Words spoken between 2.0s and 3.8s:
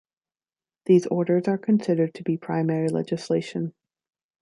to be primary legislation.